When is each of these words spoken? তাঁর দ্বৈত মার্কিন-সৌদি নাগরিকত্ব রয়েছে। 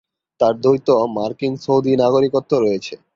তাঁর 0.39 0.53
দ্বৈত 0.63 0.87
মার্কিন-সৌদি 1.17 1.91
নাগরিকত্ব 2.03 2.51
রয়েছে। 2.57 2.93